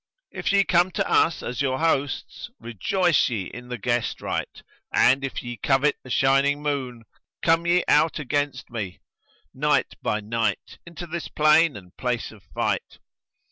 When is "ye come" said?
0.51-0.89